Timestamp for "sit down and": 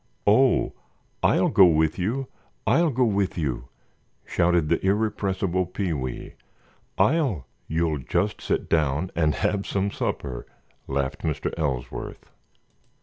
8.41-9.35